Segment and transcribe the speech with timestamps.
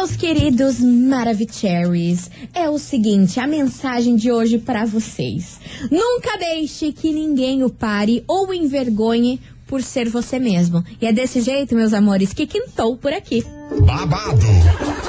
[0.00, 5.60] Meus queridos Maravicheries, é o seguinte, a mensagem de hoje para vocês.
[5.90, 10.82] Nunca deixe que ninguém o pare ou envergonhe por ser você mesmo.
[11.02, 13.44] E é desse jeito, meus amores, que quintou por aqui.
[13.84, 14.46] Babado,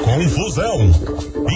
[0.04, 1.30] confusão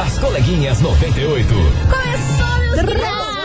[0.00, 1.54] As coleguinhas 98.
[1.90, 3.39] Começou, meus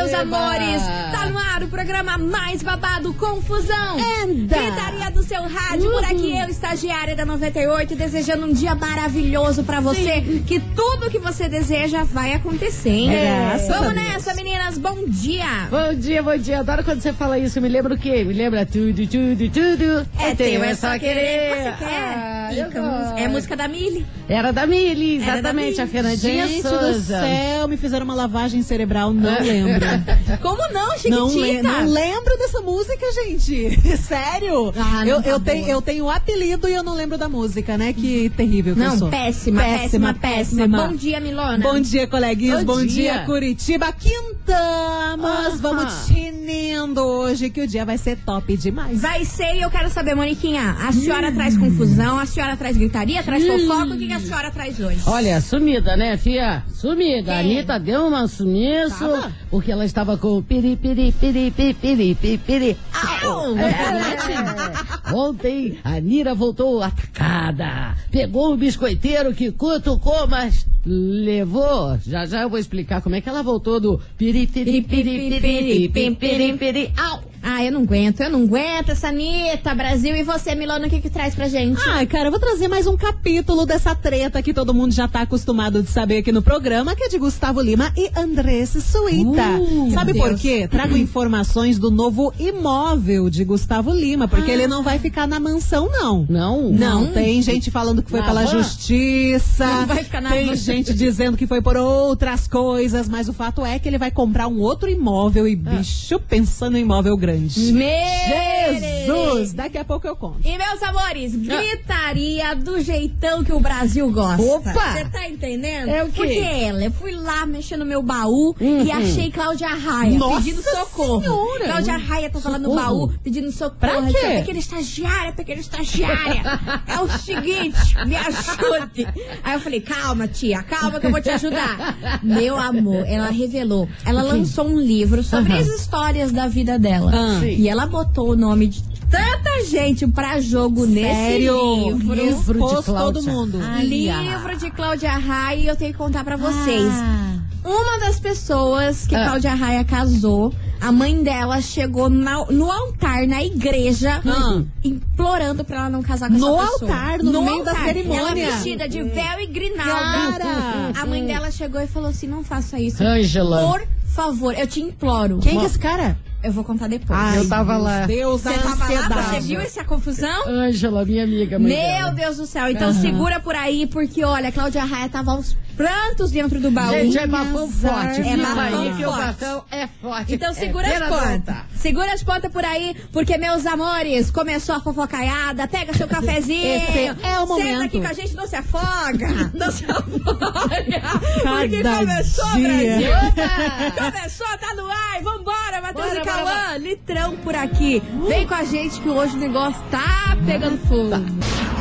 [0.00, 0.20] meus Eba!
[0.22, 0.82] amores!
[1.12, 3.96] Tá no ar o programa mais babado, Confusão!
[4.24, 4.56] Anda!
[4.56, 9.80] Gritaria do seu rádio, por aqui eu, estagiária da 98, desejando um dia maravilhoso pra
[9.80, 13.10] você, que tudo que você deseja vai acontecer, hein?
[13.10, 15.68] Graças Vamos nessa, meninas, bom dia!
[15.70, 16.60] Bom dia, bom dia.
[16.60, 17.60] Adoro quando você fala isso.
[17.60, 18.24] Me lembra o quê?
[18.24, 20.08] Me lembra tudo, tudo, tudo.
[20.18, 21.50] É teu, é só querer.
[21.50, 22.00] Você quer?
[22.00, 23.18] Ah, gosto.
[23.18, 24.06] é a música da Mili.
[24.28, 25.70] Era da Mili, Era da exatamente.
[25.70, 25.80] Mili.
[25.80, 27.20] A Fernandinha Gente do Souza.
[27.20, 29.80] céu, me fizeram uma lavagem cerebral, não lembro.
[30.42, 31.62] Como não, não, le Chiquitita?
[31.62, 33.80] não lembro dessa música, gente.
[33.98, 34.72] Sério?
[34.76, 37.76] Ah, eu, tá eu, tenho, eu tenho o apelido e eu não lembro da música,
[37.76, 37.92] né?
[37.92, 39.08] Que terrível que eu Não, sou.
[39.08, 40.86] péssima, péssima, péssima, péssima.
[40.88, 41.58] Bom dia, Milona.
[41.58, 42.64] Bom dia, coleguinhas.
[42.64, 43.12] Bom Bom, dia.
[43.14, 43.24] dia.
[43.26, 43.92] Curitiba.
[43.92, 45.24] Quintamos.
[45.24, 45.56] Aham.
[45.60, 49.00] Vamos tinindo hoje, que o dia vai ser top demais.
[49.00, 53.22] Vai ser e eu quero saber, Moniquinha, a senhora traz confusão, a senhora traz gritaria,
[53.22, 55.00] traz fofoca, o que, que a senhora traz hoje?
[55.06, 56.62] Olha, sumida, né, fia?
[56.72, 57.32] Sumida.
[57.32, 57.36] É.
[57.36, 59.32] A Anitta deu um sumiço Tava?
[59.50, 62.76] porque ela estava com piri, piri, piri, piri, piri, piri, piri.
[63.24, 63.56] Au!
[63.58, 65.12] É.
[65.14, 67.96] Ontem a Nira voltou atacada.
[68.10, 71.98] Pegou o biscoiteiro que cutucou, mas levou.
[72.06, 75.88] Já já eu vou explicar como é que ela voltou do piri, piri, piri, piri,
[75.88, 76.92] piri, piri, piri.
[76.96, 77.30] Au!
[77.42, 80.14] Ah, eu não aguento, eu não aguento essa Anitta, Brasil.
[80.14, 81.80] E você, Milona, o que, que traz pra gente?
[81.88, 85.22] Ai, cara, eu vou trazer mais um capítulo dessa treta que todo mundo já tá
[85.22, 89.58] acostumado de saber aqui no programa, que é de Gustavo Lima e Andressa Suíta.
[89.58, 90.40] Uh, Sabe por Deus.
[90.40, 90.68] quê?
[90.70, 95.88] Trago informações do novo imóvel de Gustavo Lima, porque ele não vai ficar na mansão,
[95.90, 96.26] não.
[96.28, 96.70] Não?
[96.70, 98.50] Não, tem gente falando que foi Na pela van?
[98.62, 99.66] justiça.
[99.66, 100.54] Não vai ficar na tem van.
[100.56, 104.46] gente dizendo que foi por outras coisas, mas o fato é que ele vai comprar
[104.46, 105.70] um outro imóvel e, Ah.
[105.78, 107.29] bicho, pensando em imóvel grande.
[107.72, 109.52] Meu Jesus!
[109.52, 110.40] Daqui a pouco eu conto.
[110.44, 114.42] E meus amores, gritaria do jeitão que o Brasil gosta.
[114.42, 114.72] Opa!
[114.72, 115.88] Você tá entendendo?
[115.88, 116.12] É o quê?
[116.16, 121.20] Porque ela, eu fui lá mexer no meu baú e achei Cláudia Raia pedindo socorro.
[121.22, 121.64] Senhora!
[121.64, 123.76] Cláudia Raia tava lá no baú pedindo socorro.
[123.78, 124.38] Pra quê?
[124.40, 126.42] Pequena estagiária, pequena estagiária.
[126.86, 129.06] é o seguinte, me ajude.
[129.42, 132.20] Aí eu falei, calma, tia, calma que eu vou te ajudar.
[132.22, 133.88] Meu amor, ela revelou.
[134.04, 137.10] Ela lançou um livro sobre as histórias da vida dela.
[137.20, 137.40] Ah.
[137.40, 137.46] Sim.
[137.58, 141.88] E ela botou o nome de tanta gente pra jogo nesse Sério?
[141.88, 142.14] livro.
[142.14, 143.32] Livro de Expôs todo Cláudia.
[143.32, 143.58] mundo.
[143.82, 146.92] Livro de Cláudia Raia e eu tenho que contar pra vocês.
[146.92, 147.26] Ah.
[147.62, 149.24] Uma das pessoas que Ah.
[149.24, 150.50] Cláudia Raia casou,
[150.80, 154.62] a mãe dela chegou na- no altar, na igreja, Ah.
[154.82, 156.90] implorando pra ela não casar com No essa pessoa.
[156.90, 158.20] altar, no meio da cerimônia.
[158.20, 159.92] Ela vestida de véu e grinalda.
[159.92, 160.92] Cara!
[161.02, 163.02] A mãe dela chegou e falou assim, não faça isso.
[163.04, 163.60] Ângela.
[163.70, 165.38] Por favor, eu te imploro.
[165.42, 166.16] Quem que é esse cara?
[166.42, 167.18] Eu vou contar depois.
[167.18, 168.06] Ai, Eu tava lá.
[168.06, 169.30] Deus Você tava lá, ansiedade.
[169.34, 170.48] você viu essa confusão?
[170.48, 172.10] Ângela, minha amiga, mãe Meu dela.
[172.12, 176.30] Deus do céu, então segura por aí, porque olha, a Cláudia Raia tava aos prantos
[176.30, 176.90] dentro do baú.
[176.90, 178.20] Gente, é bafão forte.
[178.20, 179.04] É bafão o forte.
[179.04, 180.34] bafão é forte.
[180.34, 181.66] Então É segura pena as altar.
[181.74, 185.66] Segura as pontas por aí, porque, meus amores, começou a fofocaiada.
[185.66, 186.76] Pega seu cafezinho.
[186.76, 187.82] Esse é o Senta momento.
[187.84, 189.50] aqui com a gente, não se afoga.
[189.54, 191.00] Não se afoga.
[191.42, 192.68] Porque Cada começou, dia.
[192.68, 194.12] Brasil.
[194.12, 195.22] Começou, tá no ar.
[195.22, 196.76] Vambora, Matheus Bora, e Cauã.
[196.78, 198.02] Litrão por aqui.
[198.28, 201.14] Vem com a gente que hoje o negócio tá pegando fogo.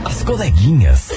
[0.06, 1.10] As coleguinhas.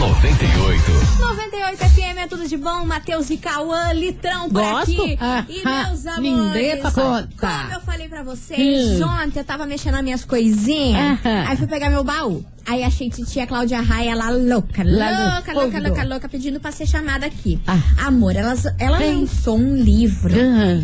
[0.00, 1.18] Da 98.
[1.18, 5.02] 98 FM é tudo de bom, Matheus e Cauã, Litrão por Gosto.
[5.02, 5.18] aqui.
[5.20, 6.22] Ah, e ah, meus amores,
[6.54, 7.28] Mindeta conta.
[7.38, 9.04] como eu falei pra vocês, Hum.
[9.06, 11.44] ontem eu tava mexendo nas minhas coisinhas, Aham.
[11.48, 12.42] aí fui pegar meu baú.
[12.70, 16.86] Aí achei titia Cláudia Raia lá louca, Lá louca, louca, louca, louca, pedindo pra ser
[16.86, 17.58] chamada aqui.
[17.66, 17.76] Ah.
[18.06, 20.32] Amor, ela, ela lançou um livro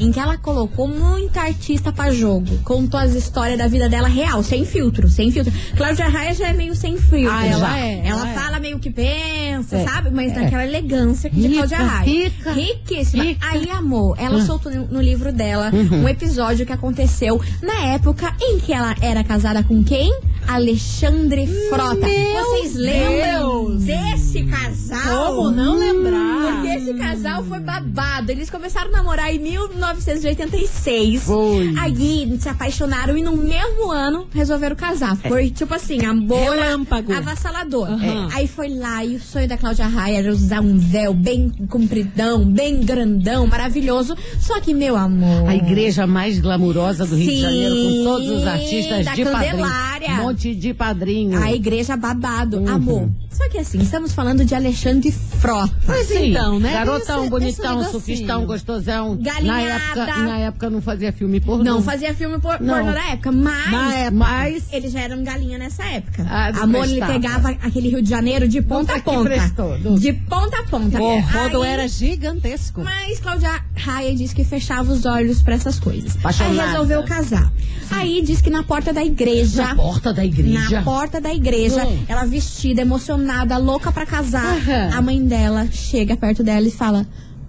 [0.00, 2.58] em que ela colocou muita artista pra jogo.
[2.64, 5.52] Contou as histórias da vida dela real, sem filtro, sem filtro.
[5.76, 7.30] Cláudia Raia já é meio sem filtro.
[7.32, 8.34] Ah, ela é, Ela é.
[8.34, 9.84] fala meio que pensa, É.
[9.84, 10.10] sabe?
[10.10, 10.40] Mas É.
[10.40, 12.04] naquela elegância que de Rica, Cláudia Raia.
[12.24, 13.22] rica, Riquíssima.
[13.22, 13.46] rica.
[13.48, 16.02] Aí, amor, ela soltou no, livro dela Uhum.
[16.02, 20.12] um episódio que aconteceu na época em que ela era casada com quem?
[20.48, 22.06] Alexandre Frota.
[22.06, 23.82] Vocês lembram Deus.
[23.82, 25.34] desse casal?
[25.34, 26.52] Como não lembrar?
[26.54, 28.30] Porque esse casal foi babado.
[28.32, 31.22] Eles começaram a namorar em 1986.
[31.22, 31.74] Foi.
[31.78, 35.16] Aí se apaixonaram e no mesmo ano resolveram casar.
[35.16, 37.12] Foi tipo assim, amor Relâmpago.
[37.12, 37.88] avassalador.
[37.90, 38.28] Aham.
[38.32, 38.36] É.
[38.36, 42.44] Aí foi lá e o sonho da Cláudia Raia era usar um véu bem compridão,
[42.44, 44.16] bem grandão, maravilhoso.
[44.40, 45.48] Só que, meu amor.
[45.48, 49.24] A igreja mais glamurosa do Rio de Sim, Janeiro, com todos os artistas da de
[49.24, 49.95] Candelária.
[50.06, 50.20] Padrinho.
[50.20, 51.42] Um monte de padrinho.
[51.42, 52.68] A igreja babado, Uhum.
[52.68, 53.10] amor.
[53.36, 55.72] Só que assim, estamos falando de Alexandre Frota.
[55.84, 56.72] Pois Sim, então, né?
[56.72, 58.46] Garotão, Esse- bonitão, esse sufistão, negocinho.
[58.46, 59.16] gostosão.
[59.20, 59.60] Galinhada.
[59.60, 59.68] Na
[60.04, 61.64] época, na época não fazia filme pornô.
[61.64, 62.74] Não fazia filme por, Não.
[62.74, 63.70] pornô na época, mas.
[63.70, 64.16] Na época.
[64.16, 66.26] Mas Eles já eram galinha nessa época.
[66.28, 69.28] Ah, Amor, ele pegava aquele Rio de Janeiro de ponta a ponta.
[69.28, 69.76] prestou.
[69.98, 71.02] De ponta a ponta.
[71.02, 72.82] O rodo era gigantesco.
[72.82, 76.16] Mas Cláudia Raia disse que fechava os olhos pra essas coisas.
[76.16, 76.62] Apaixonada.
[76.62, 77.52] Aí resolveu casar.
[77.90, 79.62] Aí disse que na porta da igreja.
[79.62, 80.70] na porta da igreja.
[80.78, 82.04] Na porta da igreja, Hum.
[82.08, 83.25] ela vestida, emocionada,
[83.58, 84.56] louca pra casar.
[84.56, 84.90] Aham.
[84.96, 87.06] A mãe dela chega perto dela e fala: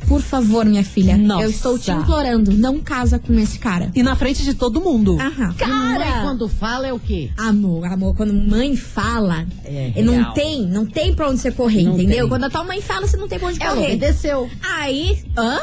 [0.07, 1.43] Por favor, minha filha, Nossa.
[1.43, 3.91] eu estou te implorando, não casa com esse cara.
[3.95, 5.17] E na frente de todo mundo.
[5.19, 5.55] Aham.
[5.59, 7.29] E mãe, quando fala, é o quê?
[7.37, 11.93] Amor, amor, quando mãe fala, É não tem, não tem pra onde você correr, Não
[11.95, 12.19] entendeu?
[12.19, 12.29] tem.
[12.29, 13.87] Quando a tua mãe fala, você não tem pra onde Ela correr.
[13.87, 14.49] obedeceu.
[14.77, 15.59] Aí, hã?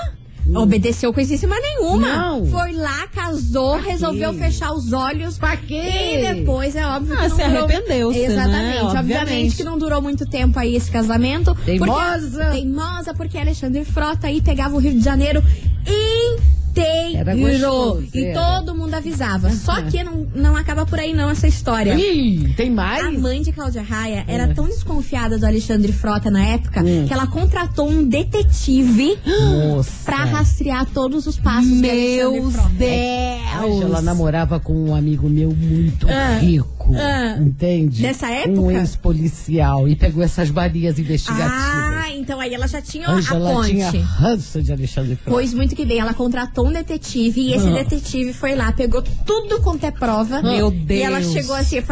[0.55, 2.07] Obedeceu coisíssima nenhuma.
[2.07, 2.47] Não.
[2.47, 5.39] Foi lá, casou, resolveu fechar os olhos.
[5.39, 6.19] Pra quê?
[6.19, 7.65] E depois é óbvio Ah, que não se durou...
[7.65, 8.25] arrependeu-se, né?
[8.27, 8.79] Exatamente.
[8.85, 9.57] Obviamente Obviamente.
[9.57, 11.55] que não durou muito tempo aí esse casamento.
[11.65, 12.29] Teimosa.
[12.45, 15.43] Porque, teimosa, porque Alexandre Frota aí pegava o Rio de Janeiro
[15.87, 18.05] Era inteiro.
[18.13, 19.51] E todo mundo avisava.
[19.51, 21.95] Só que não, não acaba por aí não essa história.
[21.95, 23.05] Ih, tem mais?
[23.05, 27.05] A mãe de Cláudia Raia era tão desconfiada do Alexandre Frota na época Hum.
[27.07, 30.05] que ela contratou um detetive Nossa.
[30.05, 32.33] pra rastrear todos os passos Meu.
[32.77, 33.83] Deus!
[33.83, 37.39] Ela namorava com um amigo meu muito Ah, rico, ah.
[37.41, 38.03] entende?
[38.03, 38.31] Nessa Um
[38.71, 38.73] época?
[38.75, 41.53] ex-policial e pegou essas barias investigativas.
[41.53, 41.94] Ah,
[42.25, 43.69] então aí ela já tinha a Ângela ponte.
[43.71, 45.31] tinha ranço de Alexandre Frota.
[45.31, 47.73] Pois muito que bem, ela contratou um detetive e esse Ah.
[47.73, 50.41] detetive foi lá, pegou tudo quanto é prova.
[50.43, 51.33] Meu E ela Deus.
[51.33, 51.83] chegou assim, de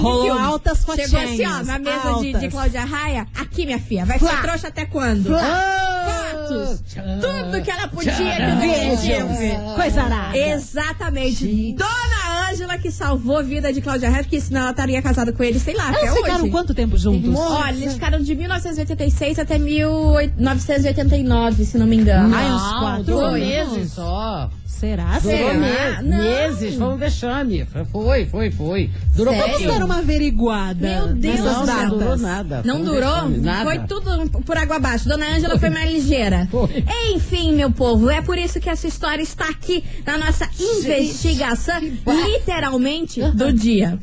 [0.00, 2.52] Rolou altas Chegou assim, ó, na mesa de, de altas.
[2.52, 3.26] Cláudia Raia.
[3.36, 4.42] Aqui, minha filha, vai ser Flá.
[4.42, 5.34] trouxa até quando?
[5.36, 6.80] Ah, Fatos.
[6.88, 9.74] tchan, Tudo que ela podia que o detetive.
[9.76, 10.36] Coisa arada.
[10.36, 11.44] Exatamente.
[11.46, 11.72] Gente.
[11.74, 12.19] Dona
[12.50, 15.58] Ângela que salvou a vida de Cláudia Raia, porque senão ela estaria casada com ele,
[15.60, 16.50] sei lá, até Eles ficaram hoje.
[16.50, 17.34] quanto tempo juntos?
[17.34, 22.34] Olha, eles ficaram de 1986 até 1989, se não me engano.
[22.34, 24.50] Ai, uns quatro meses só.
[24.80, 25.18] Será?
[25.18, 25.52] Durou Será?
[25.54, 26.04] meses.
[26.04, 26.18] Não.
[26.18, 27.66] Meses, foi um vexame.
[27.92, 28.90] Foi, foi, foi.
[29.14, 29.52] Durou Sério?
[29.58, 30.88] Vamos dar uma averiguada.
[30.88, 32.62] Meu Deus Não, não durou nada.
[32.64, 33.00] Não Foi um durou?
[33.02, 33.64] vexame, Nada.
[33.64, 35.06] Foi tudo por água abaixo.
[35.06, 36.48] Dona Ângela foi mais ligeira.
[36.50, 36.82] Foi.
[37.14, 43.20] Enfim, meu povo, é por isso que essa história está aqui na nossa investigação, literalmente,
[43.32, 43.98] do dia.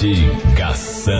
[0.00, 1.12] Investigação.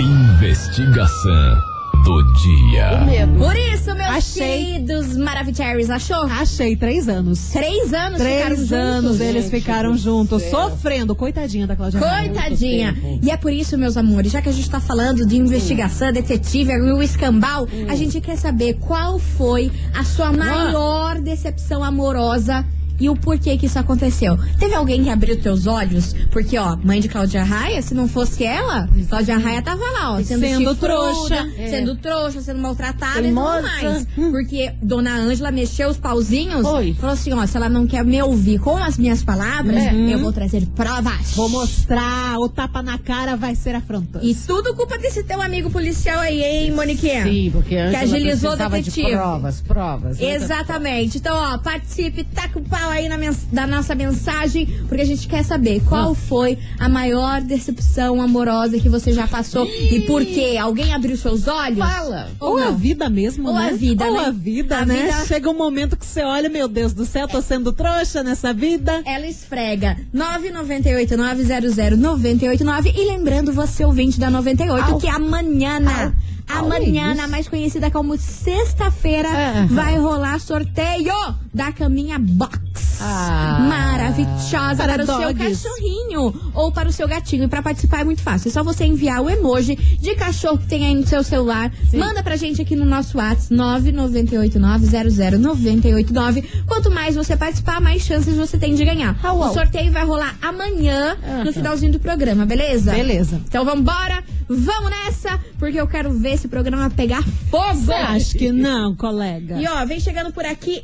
[0.00, 1.77] Investigação
[2.08, 3.04] do dia.
[3.04, 3.38] Medo.
[3.38, 4.64] Por isso, meus Achei.
[4.64, 6.22] queridos Maravicheries, achou?
[6.24, 7.50] Achei três anos.
[7.50, 8.72] Três anos ficaram Três juntos.
[8.72, 10.70] anos eles gente ficaram juntos, céu.
[10.70, 11.14] sofrendo.
[11.14, 12.30] Coitadinha da Cláudia Raia.
[12.30, 12.96] Coitadinha.
[13.22, 16.72] E é por isso, meus amores, já que a gente tá falando de investigação, detetive
[16.72, 22.64] e o escambau, a gente quer saber qual foi a sua maior decepção amorosa
[23.00, 24.38] e o porquê que isso aconteceu.
[24.58, 26.14] Teve alguém que abriu teus olhos?
[26.30, 30.22] Porque, ó, mãe de Cláudia Raia, se não fosse ela, Cláudia Raia tava lá, ó,
[30.22, 31.48] sendo, Sendo chifruda, trouxa.
[31.70, 34.06] sendo trouxa, sendo maltratada e tudo mais.
[34.14, 36.94] Porque Dona Ângela mexeu os pauzinhos, Oi.
[37.00, 40.32] falou assim, ó, se ela não quer me ouvir com as minhas palavras, eu vou
[40.32, 41.32] trazer provas.
[41.34, 44.24] Vou mostrar, o tapa na cara vai ser afrontoso.
[44.24, 47.22] E tudo culpa desse teu amigo policial aí, hein, Moniquinha?
[47.24, 49.06] Sim, porque Ângela agilizou o detetive.
[49.06, 50.20] de provas, provas.
[50.20, 51.18] Exatamente.
[51.18, 53.18] Então, ó, participe, taca o pau aí na
[53.52, 58.88] da nossa mensagem, porque a gente quer saber qual foi a maior decepção amorosa que
[58.88, 60.56] você já passou e por quê?
[60.60, 61.78] Alguém abriu seus olhos?
[61.78, 62.30] Fala.
[62.40, 63.68] Ou, Ou a vida mesmo, Ou né?
[63.68, 64.24] a vida, Ou né?
[64.26, 64.94] a vida, A né?
[65.06, 68.52] vida- Chega um momento que você olha, meu Deus do céu, tô sendo trouxa nessa
[68.54, 69.02] vida.
[69.04, 74.98] Ela esfrega 998-900-989 e lembrando você, ouvinte da 98, Au.
[74.98, 76.12] que amanhã, Au.
[76.48, 77.28] Amanhã, Isso.
[77.28, 79.66] mais conhecida como sexta-feira, Aham.
[79.68, 81.12] vai rolar sorteio
[81.52, 82.87] da caminha Box.
[83.00, 83.58] Ah.
[83.68, 87.44] maravilhosa para, Para o seu cachorrinho ou para o seu gatinho.
[87.44, 88.48] E para participar é muito fácil.
[88.48, 91.70] É só você enviar o emoji de cachorro que tem aí no seu celular.
[91.94, 96.44] Manda pra gente aqui no nosso WhatsApp 998900989.
[96.66, 99.16] Quanto mais você participar, mais chances você tem de ganhar.
[99.22, 102.92] Au, O sorteio vai rolar amanhã no finalzinho do programa, beleza?
[102.92, 103.40] Beleza.
[103.46, 107.92] Então vambora, vamos nessa, porque eu quero ver esse programa pegar fogo.
[107.92, 109.60] Acha que não, colega?
[109.60, 110.82] E ó, vem chegando por aqui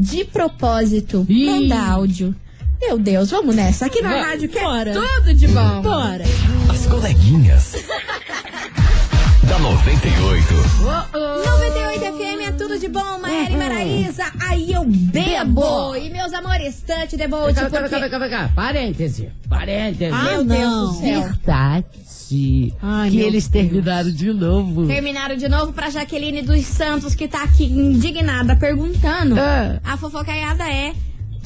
[0.00, 1.26] de propósito.
[1.28, 1.46] Ih.
[1.46, 2.34] Manda áudio.
[2.80, 3.86] Meu Deus, vamos nessa.
[3.86, 4.90] Aqui na Vai, rádio que bora.
[4.90, 5.82] é tudo de bom.
[5.82, 6.24] Bora.
[6.68, 7.74] As coleguinhas.
[9.48, 10.54] da 98.
[11.12, 14.24] 98 FM é tudo de bom, Maera e Maraísa.
[14.48, 15.60] Aí eu bebo.
[15.60, 15.96] Bebo.
[15.96, 18.52] E meus amores, tante de boa, calma, calma, calma, calma.
[18.54, 19.30] Parêntese.
[19.48, 20.12] Parêntese.
[20.14, 20.92] Ah, Meu Deus do não.
[20.94, 21.22] céu.
[21.22, 21.86] Verdade.
[22.80, 24.86] Ai, que eles terminaram de novo.
[24.86, 29.34] Terminaram de novo pra Jaqueline dos Santos, que tá aqui indignada, perguntando.
[29.38, 29.80] Ah.
[29.84, 30.94] A fofocaiada é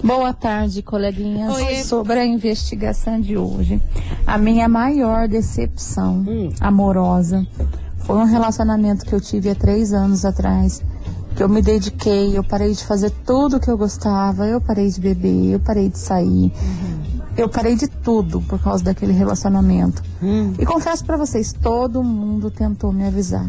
[0.02, 1.54] Boa tarde, coleguinhas.
[1.56, 1.82] Oiê.
[1.82, 3.80] Sobre a investigação de hoje,
[4.26, 6.50] a minha maior decepção Hum.
[6.60, 7.46] amorosa
[7.98, 10.82] foi um relacionamento que eu tive há três anos atrás.
[11.35, 15.00] Que eu me dediquei, eu parei de fazer tudo que eu gostava, eu parei de
[15.00, 16.52] beber, eu parei de sair,
[17.37, 20.02] eu parei de tudo por causa daquele relacionamento.
[20.23, 20.52] Hum.
[20.58, 23.49] E confesso pra vocês, todo mundo tentou me avisar.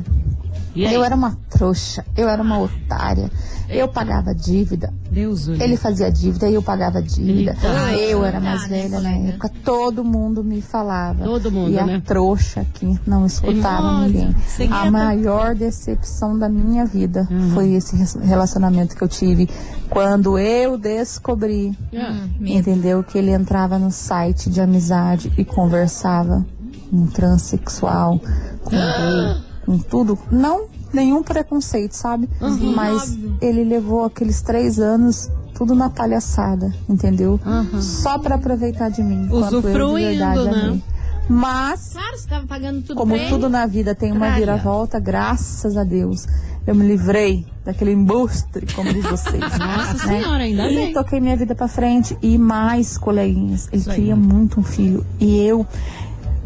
[0.75, 0.83] E?
[0.85, 3.29] Eu era uma trouxa, eu era uma otária,
[3.67, 7.51] eu pagava dívida, Deus ele fazia dívida e eu pagava dívida.
[7.53, 7.67] Eita.
[8.11, 9.29] eu era mais velha na colega.
[9.29, 9.51] época.
[9.65, 11.23] Todo mundo me falava.
[11.23, 12.01] Todo mundo, e a né?
[12.05, 14.35] trouxa que não escutava Nossa, ninguém.
[14.71, 19.49] A maior decepção da minha vida foi esse relacionamento que eu tive
[19.89, 22.27] quando eu descobri, Ah.
[22.41, 23.03] entendeu?
[23.03, 26.45] Que ele entrava no site de amizade e conversava
[26.91, 28.19] com um transexual,
[28.63, 30.17] com gay, com tudo.
[30.31, 32.27] Não nenhum preconceito, sabe?
[32.75, 37.39] Mas ele levou aqueles três anos tudo na palhaçada, entendeu?
[37.79, 39.25] Só pra aproveitar de mim.
[39.25, 40.51] enquanto eu de Usufruindo, verdade né?
[40.63, 40.83] amei.
[41.29, 43.29] Mas Claro, você tava pagando tudo como ele.
[43.29, 44.35] tudo na vida tem uma Tralha.
[44.39, 46.25] viravolta, graças a Deus,
[46.65, 49.39] eu me livrei daquele embuste, como diz vocês.
[49.59, 50.21] Nossa né?
[50.23, 50.93] senhora, ainda E bem.
[50.93, 52.17] toquei minha vida pra frente.
[52.23, 53.95] E mais, coleguinhas, ele Isso aí.
[53.97, 55.05] queria muito um filho.
[55.19, 55.67] E eu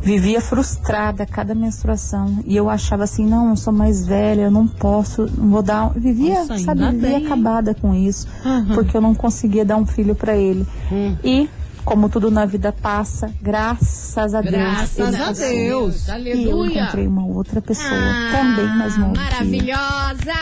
[0.04, 2.44] vivia frustrada a cada menstruação.
[2.46, 5.92] E eu achava assim, não, eu sou mais velha, eu não posso, não vou dar.
[5.96, 8.28] Eu vivia, Nossa, sabe, vivia bem, acabada com isso.
[8.74, 10.68] Porque eu não conseguia dar um filho pra ele.
[10.92, 11.16] Hum.
[11.24, 11.50] E,
[11.86, 14.54] como tudo na vida passa, graças a Deus.
[14.54, 15.32] Graças a.
[15.32, 16.08] Deus.
[16.08, 19.08] E eu encontrei uma outra pessoa, Ah, também mais eu.
[19.08, 20.34] Maravilhosa!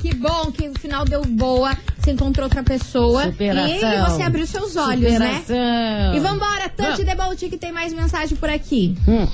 [0.00, 1.74] Que bom que o final deu boa.
[2.04, 3.24] Você encontrou outra pessoa.
[3.24, 3.92] Superação.
[3.92, 5.40] E você abriu seus olhos, né?
[5.40, 6.14] Superação.
[6.14, 8.94] E vambora, Tante Debolt que tem mais mensagem por aqui.
[9.08, 9.26] Hum.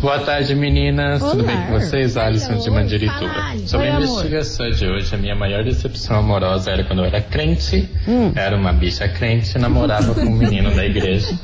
[0.00, 1.18] Boa tarde, meninas.
[1.20, 1.52] Tudo Olá.
[1.52, 2.16] bem com vocês?
[2.16, 3.56] Alisson de Mandirituba.
[3.66, 4.04] Sobre a amor.
[4.06, 7.88] investigação de hoje, a minha maior decepção amorosa era quando eu era crente.
[8.06, 8.30] Hum.
[8.36, 11.36] Era uma bicha crente, namorava com um menino da igreja.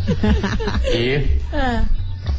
[0.94, 1.84] E Ah.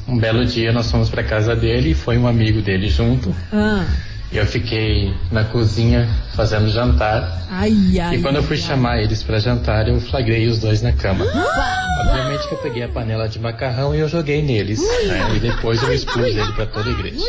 [0.07, 3.35] um belo dia nós fomos pra casa dele e foi um amigo dele junto.
[3.51, 3.85] Ah.
[4.31, 7.45] Eu fiquei na cozinha fazendo jantar.
[7.49, 8.15] Ai, ai.
[8.15, 11.25] E quando eu fui chamar eles pra jantar, eu flagrei os dois na cama.
[11.99, 14.79] Obviamente que eu peguei a panela de macarrão e eu joguei neles.
[15.05, 15.35] né?
[15.35, 17.25] E depois eu expus ele pra toda a igreja.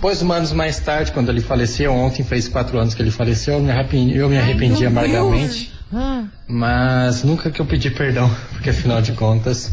[0.00, 3.60] Dois anos mais tarde, quando ele faleceu, ontem fez quatro anos que ele faleceu, eu
[3.60, 5.72] me arrependi, eu me arrependi amargamente.
[5.92, 9.72] Ah, Mas nunca que eu pedi perdão, porque afinal de contas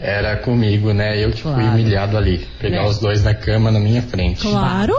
[0.00, 1.22] era comigo, né?
[1.22, 1.68] Eu que fui Claro.
[1.70, 2.46] humilhado ali.
[2.60, 2.86] Pegar É.
[2.88, 4.42] os dois na cama na minha frente.
[4.42, 4.94] Claro.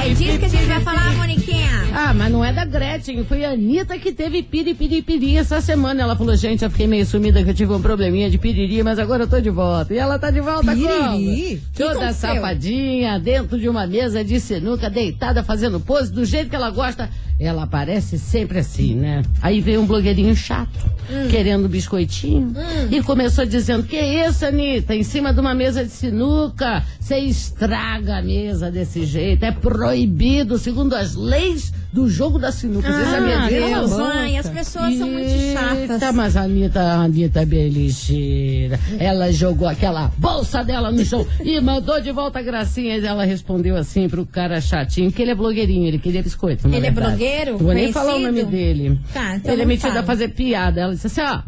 [0.05, 1.65] É disso que a gente vai falar, Moniquinha.
[1.93, 6.03] Ah, mas não é da Gretchen, foi a Anitta que teve piripiripiri essa semana.
[6.03, 8.99] Ela falou, gente, eu fiquei meio sumida que eu tive um probleminha de piriri, mas
[8.99, 9.93] agora eu tô de volta.
[9.93, 10.87] E ela tá de volta Piriri?
[10.87, 11.61] como?
[11.73, 16.69] Toda safadinha, dentro de uma mesa de sinuca, deitada, fazendo pose, do jeito que ela
[16.69, 17.09] gosta.
[17.39, 19.21] Ela aparece sempre assim, né?
[19.41, 20.69] Aí veio um blogueirinho chato,
[21.11, 21.27] Hum.
[21.29, 22.53] querendo biscoitinho,
[22.89, 28.17] e começou dizendo, que isso, Anitta, em cima de uma mesa de sinuca, você estraga
[28.17, 32.91] a mesa desse jeito, é proibido, segundo as leis do jogo da sinuca.
[32.91, 33.67] Você sabia Ah, disso?
[33.67, 35.89] Deus, mãe, as pessoas são muito chatas.
[35.91, 38.77] Eita, mas a Anitta, a Anitta é bem ligeira.
[38.99, 42.97] Ela jogou aquela bolsa dela no chão e mandou de volta a gracinha.
[42.97, 46.67] Ela respondeu assim pro cara chatinho, que ele é blogueirinho, ele queria biscoito.
[46.67, 47.07] Ele é verdade.
[47.07, 47.51] blogueiro?
[47.53, 48.99] Não vou nem falar o nome dele.
[49.13, 50.01] Tá, então ele é metido fala.
[50.01, 50.81] a fazer piada.
[50.81, 51.39] Ela disse assim, ó,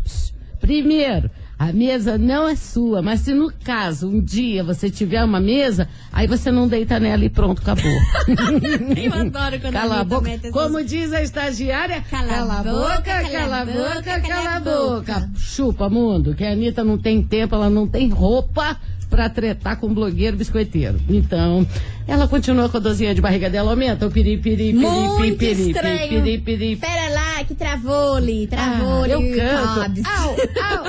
[0.61, 1.29] primeiro...
[1.59, 5.89] A mesa não é sua, mas se no caso um dia você tiver uma mesa,
[6.13, 7.83] aí você não deita nela e pronto, acabou.
[8.95, 10.29] Eu adoro quando Cala a boca.
[10.29, 15.13] essas- Como diz a estagiária, Cala a boca, cala a boca, cala a boca.
[15.19, 15.29] boca.
[15.35, 18.77] Chupa, mundo, que a Anitta não tem tempo, ela não tem roupa
[19.09, 20.99] pra tretar com blogueiro biscoiteiro.
[21.09, 21.65] Então,
[22.05, 25.55] ela continua com a dozinha de barriga dela, aumenta o piri, piri, piri, Muito piri,
[25.55, 26.07] piri, estranho.
[26.23, 29.13] piri, piri, Pera lá, que travou-lhe, travou-lhe.
[29.13, 30.01] Ah, eu canto.
[30.07, 30.85] Au, au,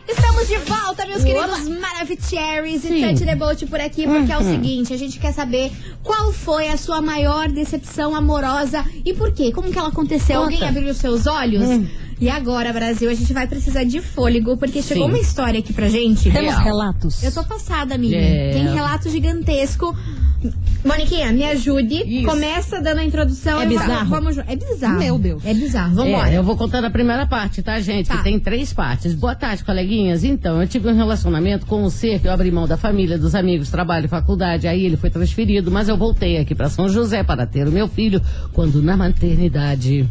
[0.09, 3.25] Estamos de volta, meus queridos Maravicheries e Sim.
[3.25, 4.53] The Boat por aqui, porque é o Uhum.
[4.53, 9.51] seguinte, a gente quer saber qual foi a sua maior decepção amorosa e por quê?
[9.53, 10.41] Como que ela aconteceu?
[10.43, 10.53] Conta.
[10.55, 11.65] Alguém abriu os seus olhos?
[11.65, 11.87] Hum.
[12.19, 15.11] E agora, Brasil, a gente vai precisar de fôlego, porque chegou Sim.
[15.11, 16.31] uma história aqui pra gente.
[16.31, 16.65] Temos Real.
[16.65, 17.23] relatos.
[17.23, 18.17] Eu tô passada, amiga.
[18.17, 18.53] É.
[18.53, 19.95] Tem relato gigantesco.
[20.83, 22.03] Moniquinha, me ajude.
[22.07, 22.27] Isso.
[22.27, 23.61] Começa dando a introdução.
[23.61, 24.09] É bizarro?
[24.09, 24.99] Vamos, é bizarro.
[24.99, 25.45] Meu Deus.
[25.45, 25.95] É bizarro.
[25.95, 26.31] Vambora.
[26.31, 28.09] É, eu vou contando a primeira parte, tá, gente?
[28.09, 28.17] Tá.
[28.17, 29.15] Que tem três partes.
[29.15, 30.25] Boa tarde, coleguinhas.
[30.25, 33.35] Então, eu tive um relacionamento com um ser que eu abri mão da família, dos
[33.35, 34.67] amigos, trabalho, faculdade.
[34.67, 37.89] Aí ele foi transferido, mas eu voltei aqui pra São José para ter o meu
[37.89, 40.09] filho, quando na maternidade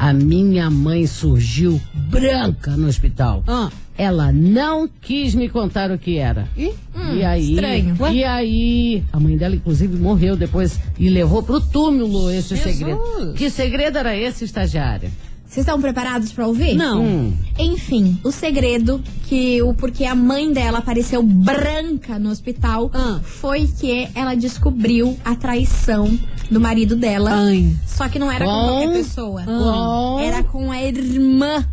[0.00, 3.44] a minha mãe surgiu branca no hospital.
[3.46, 3.70] Ah.
[3.98, 6.48] Ela não quis me contar o que era.
[6.56, 6.72] Ih?
[7.14, 7.94] e aí, estranho.
[8.00, 8.14] Ué?
[8.14, 12.76] e aí, a mãe dela inclusive morreu depois e levou pro túmulo esse Jesus.
[12.76, 13.34] segredo.
[13.36, 15.10] Que segredo era esse, estagiária?
[15.44, 16.74] Vocês estão preparados pra ouvir?
[16.76, 17.04] Não.
[17.04, 17.32] Hum.
[17.58, 23.20] Enfim, o segredo que o porquê a mãe dela apareceu branca no hospital Ah.
[23.22, 26.08] foi que ela descobriu a traição
[26.50, 27.30] do marido dela.
[27.32, 27.74] Ai.
[27.86, 29.42] Só que não era com qualquer pessoa.
[29.44, 31.64] Com- Era com a irmã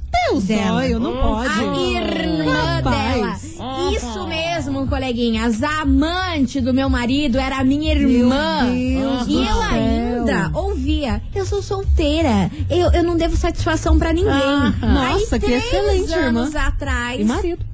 [0.46, 0.72] dela.
[0.82, 1.48] Zóio, não pode.
[1.48, 3.42] A irmã Rapaz.
[3.58, 3.92] dela.
[3.96, 5.64] Isso mesmo, coleguinhas.
[5.64, 8.66] A amante do meu marido era a minha irmã.
[8.66, 12.52] Deus e eu ainda ouvia: eu sou solteira.
[12.70, 14.32] Eu, eu não devo satisfação pra ninguém.
[14.34, 16.60] Ah, nossa, Aí, que três excelente, anos irmã.
[16.68, 17.66] atrás, E marido.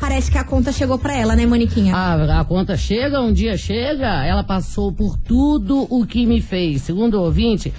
[0.00, 1.94] Parece que a conta chegou pra ela, né, Moniquinha?
[1.94, 6.82] A, a conta chega, um dia chega, ela passou por tudo o que me fez.
[6.82, 7.72] Segundo o ouvinte,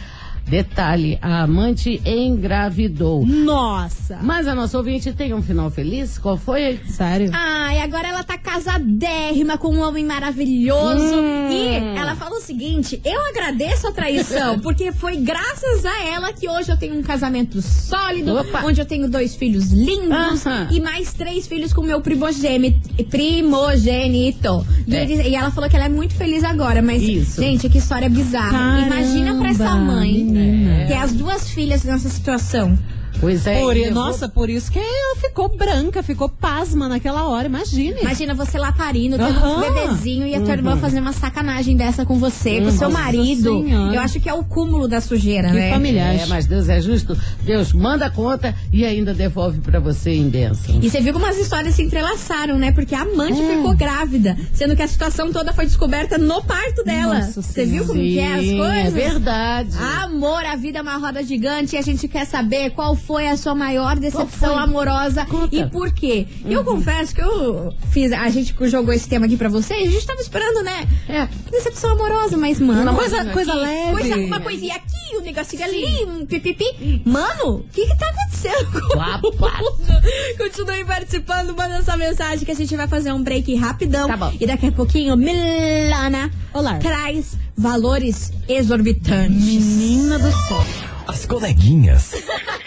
[0.47, 3.25] detalhe, a amante engravidou.
[3.25, 4.19] Nossa.
[4.21, 6.17] Mas a nossa ouvinte tem um final feliz?
[6.17, 6.79] Qual foi?
[6.87, 7.29] Sério?
[7.33, 11.15] Ai, agora ela tá casadérrima com um homem maravilhoso.
[11.15, 11.49] Hum.
[11.51, 16.49] E ela fala o seguinte: eu agradeço a traição, porque foi graças a ela que
[16.49, 18.63] hoje eu tenho um casamento sólido, Opa.
[18.65, 20.67] onde eu tenho dois filhos lindos Aham.
[20.71, 22.89] e mais três filhos com meu primogênito.
[23.09, 24.65] primogênito.
[24.87, 25.29] E, É.
[25.29, 27.41] e ela falou que ela é muito feliz agora, mas, Isso.
[27.41, 28.51] gente, que história bizarra.
[28.51, 30.87] Caramba, Imagina pra essa mãe menina.
[30.87, 32.77] ter as duas filhas nessa situação.
[33.21, 33.61] Pois é.
[33.61, 38.01] Por, levou- nossa, por isso que é final ficou branca, ficou pasma naquela hora, imagine.
[38.01, 42.05] Imagina você lá parindo, tendo um bebezinho e a tua irmã fazer uma sacanagem dessa
[42.05, 43.63] com você, com o seu marido.
[43.63, 43.95] Senhora.
[43.95, 45.69] Eu acho que é o cúmulo da sujeira, Que né?
[45.71, 46.15] familiar.
[46.15, 47.15] É, mas Deus é justo.
[47.43, 50.79] Deus manda a conta e ainda devolve pra você em bênção.
[50.81, 52.71] E você viu como as histórias se entrelaçaram, né?
[52.71, 57.19] Porque a amante ficou grávida, sendo que a situação toda foi descoberta no parto dela.
[57.19, 58.85] Nossa Você viu como que é as Sim, coisas?
[58.87, 59.77] É verdade.
[60.03, 63.37] Amor, a vida é uma roda gigante e a gente quer saber qual foi a
[63.37, 64.63] sua maior decepção foi?
[64.63, 65.55] amorosa Conta.
[65.55, 66.27] e por quê.
[66.45, 70.05] Eu confesso que eu fiz, a gente jogou esse tema aqui pra vocês, a gente
[70.05, 70.87] tava esperando, né?
[71.07, 71.27] É.
[71.51, 72.83] Decepção amorosa, mas mano.
[72.83, 73.91] Não, coisa, aqui, coisa leve.
[73.91, 77.01] Coisa, uma coisinha aqui, um negocinho ali, um pipipi.
[77.05, 78.81] Mano, o que que tá acontecendo.
[80.37, 84.07] Continue participando, manda essa mensagem que a gente vai fazer um break rapidão.
[84.07, 84.33] Tá bom.
[84.39, 86.77] E daqui a pouquinho, Milana Olá.
[86.77, 89.43] traz valores exorbitantes.
[89.43, 90.65] Menina do céu.
[91.07, 92.13] As coleguinhas.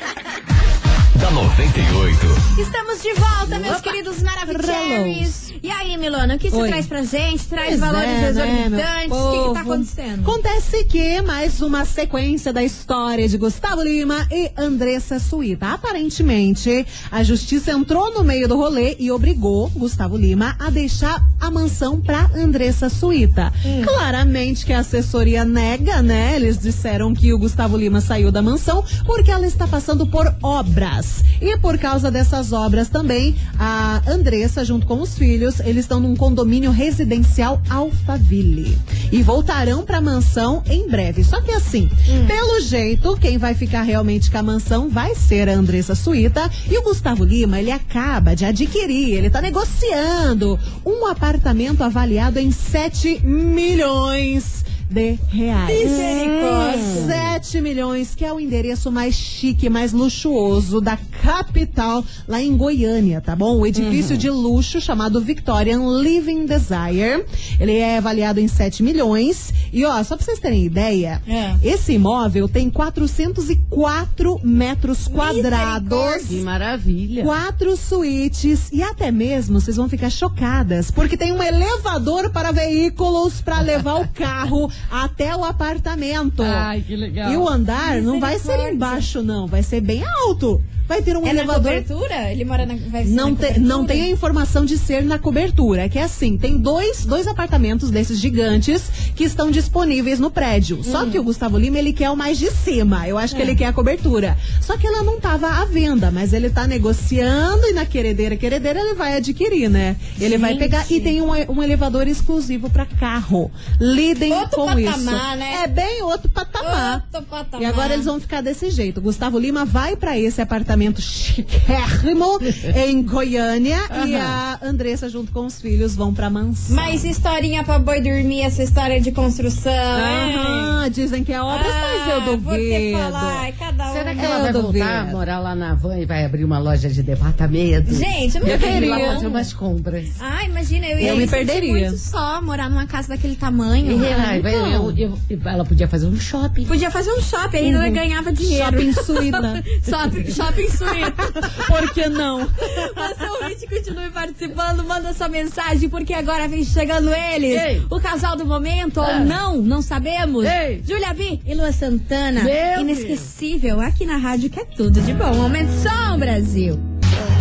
[1.35, 2.61] da 98.
[2.61, 5.54] Estamos de volta, meus queridos Maravilhosos.
[5.64, 7.48] E aí, Milona, o que você traz pra gente?
[7.48, 9.09] Traz Pois valores é, né, exorbitantes.
[9.09, 10.20] meu o que, que tá acontecendo?
[10.20, 15.68] Acontece que mais uma sequência da história de Gustavo Lima e Andressa Suíta.
[15.68, 21.50] Aparentemente, a justiça entrou no meio do rolê e obrigou Gustavo Lima a deixar a
[21.50, 23.50] mansão pra Andressa Suíta.
[23.64, 23.85] Hum.
[23.85, 26.37] Claramente que a assessoria nega, né?
[26.37, 31.24] Eles disseram que o Gustavo Lima saiu da mansão porque ela está passando por obras.
[31.40, 36.17] E por causa dessas obras também, a Andressa, junto com os filhos, eles estão num
[36.17, 38.79] condomínio residencial Alphaville.
[39.12, 41.23] E voltarão pra mansão em breve.
[41.23, 41.90] Só que assim,
[42.27, 46.51] pelo jeito, quem vai ficar realmente com a mansão vai ser a Andressa Suíta.
[46.71, 52.51] E o Gustavo Lima, ele acaba de adquirir, ele tá negociando um apartamento avaliado em
[52.51, 55.90] 7 milhões de reais.
[55.90, 56.85] Misericórdia.
[57.07, 63.20] 7 milhões, que é o endereço mais chique, mais luxuoso da capital, lá em Goiânia,
[63.20, 63.59] tá bom?
[63.59, 67.25] O edifício de luxo chamado Victorian Living Desire.
[67.61, 69.53] Ele é avaliado em 7 milhões.
[69.73, 71.55] E ó, só pra vocês terem ideia, É.
[71.62, 76.25] esse imóvel tem 404 metros quadrados.
[76.29, 77.23] Que maravilha.
[77.25, 83.40] Quatro suítes e até mesmo vocês vão ficar chocadas, porque tem um elevador para veículos
[83.40, 86.42] para levar o carro até o apartamento.
[86.42, 87.33] Ai, que legal.
[87.33, 90.62] E o andar não vai ser embaixo, não, vai ser bem alto.
[90.87, 91.62] Vai ter um É na elevador.
[91.73, 92.31] cobertura?
[92.31, 92.75] Ele mora na.
[92.90, 93.66] Vai ser Não, na te- cobertura?
[93.66, 95.85] não tem a informação de ser na cobertura.
[95.85, 98.83] É que é assim, tem dois, dois apartamentos desses gigantes
[99.16, 100.85] que estão disponíveis no prédio.
[100.85, 103.09] Só que o Gustavo Lima, ele quer o mais de cima.
[103.09, 104.37] Eu acho que ele quer a cobertura.
[104.61, 108.79] Só que ela não estava à venda, mas ele tá negociando e na queredeira, queredeira,
[108.79, 109.97] ele vai adquirir, né?
[110.20, 110.59] Ele vai Gente.
[110.59, 113.51] pegar e tem um, um elevador exclusivo para carro.
[113.81, 115.38] Lidem Outro com patamar, isso.
[115.38, 115.61] né?
[115.64, 117.07] É bem outro patamar.
[117.12, 117.62] Outro patamar.
[117.62, 119.00] E agora eles vão ficar desse jeito.
[119.00, 122.38] Gustavo Lima vai pra esse apartamento chiquérrimo
[122.74, 126.74] em Goiânia e a Andressa junto com os filhos vão pra mansão.
[126.77, 129.72] Mais historinha pra boi dormir, essa história de construção.
[129.72, 130.35] hein?
[130.37, 132.98] Aham, dizem que é obras, mas eu Ah, Vou ter que duvido.
[132.98, 133.92] falar, cada um.
[133.92, 134.72] Será que Eu ela vai duvido.
[134.85, 137.94] voltar a morar lá na van e vai abrir uma loja de departamento?
[137.94, 140.09] Gente, eu não eu queria fazer umas compras.
[140.20, 141.72] Ah, imagina, eu ia Eu me perderia.
[141.90, 144.03] muito só morar numa casa daquele tamanho.
[144.03, 146.64] E, ai, vai- Então, eu- eu- ela podia fazer um shopping.
[146.67, 148.64] Podia fazer um shopping, ainda ganhava dinheiro.
[148.64, 149.64] Shopping Suíta.
[149.88, 151.12] shopping, shopping suíte.
[151.67, 152.40] Por que não?
[152.49, 157.61] Você ouvinte, continue participando, manda sua mensagem, porque agora vem chegando eles.
[157.61, 157.83] Ei.
[157.90, 159.09] O casal do momento, Ah.
[159.19, 160.45] ou não, não sabemos.
[160.45, 160.83] Ei.
[160.87, 162.43] Júlia B e Lua Santana.
[162.43, 165.43] Meu Inesquecível, aqui na rádio que é tudo de bom.
[165.43, 166.79] Aumento som, Brasil.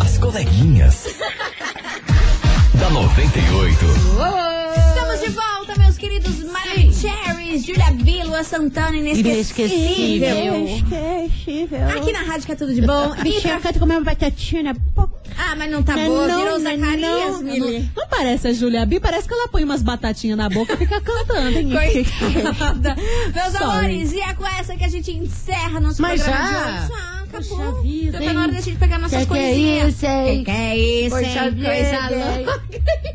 [0.01, 1.05] As coleguinhas.
[2.79, 3.85] da 98.
[3.85, 4.62] Estamos
[7.53, 10.55] Maravicheries, Julia B, Lua Santana, inesquecível.
[10.55, 11.87] Inesquecível.
[11.97, 13.13] Aqui na rádio que é tudo de bom.
[13.25, 14.75] E pra- canta comer uma batatinha.
[15.37, 17.79] Ah, mas não tá boa, virou Zacarias, não, Mili.
[17.95, 20.77] não, não parece a Júlia B, parece que ela põe umas batatinhas na boca e
[20.77, 21.57] fica cantando.
[21.57, 21.69] hein?
[21.71, 22.95] Coitada.
[23.33, 23.63] Meus Sorry.
[23.63, 26.59] amores, e é com essa que a gente encerra nosso Mas programa já?
[26.59, 26.87] de hoje.
[26.89, 27.57] Já, acabou.
[27.57, 29.93] Poxa vida, Já tá na hora da gente pegar nossas Que que é coisinhas.
[29.95, 30.37] isso, hein?
[30.39, 31.55] Que que é isso, Poxa hein?
[31.55, 32.63] Coisa louca.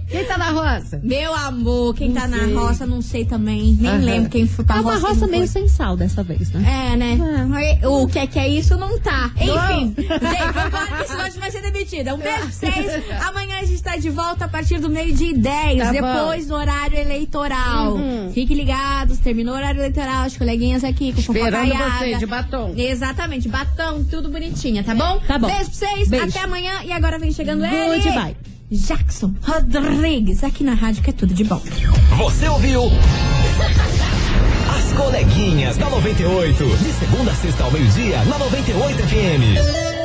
[0.08, 1.00] Quem tá na roça?
[1.02, 2.54] Meu amor, quem Não tá na sei.
[2.54, 3.76] roça, não sei também.
[3.80, 3.98] Nem Aham.
[4.04, 5.08] lembro quem foi pra É uma roça.
[5.08, 6.92] roça meio sem sal dessa vez, né?
[6.92, 7.18] É, né?
[7.86, 9.30] O que é que é isso não tá.
[9.36, 10.08] Enfim, gente,
[10.54, 12.14] vamos falar que esse lote vai ser demitida.
[12.14, 13.02] Um beijo pra vocês.
[13.26, 16.54] Amanhã a gente tá de volta a partir do meio-dia e 10, Tá depois do
[16.54, 17.94] horário eleitoral.
[17.94, 18.30] Uhum.
[18.32, 22.72] Fiquem ligados, terminou o horário eleitoral, as coleguinhas aqui com Esperando você de batom.
[22.76, 25.20] Exatamente, batom, tudo bonitinha, tá bom?
[25.26, 25.46] Tá bom.
[25.46, 26.28] Beijo pra vocês, Beijo.
[26.28, 26.82] até amanhã.
[26.84, 28.02] E agora vem chegando ele.
[28.02, 28.36] Goodbye.
[28.70, 31.60] Jackson Rodrigues, aqui na rádio que é tudo de bom.
[32.18, 32.82] Você ouviu?
[34.76, 36.64] As coleguinhas da 98.
[36.64, 39.97] De segunda a sexta ao meio-dia, na 98 FM.